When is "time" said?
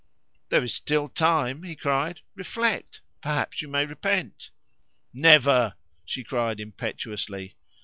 1.09-1.61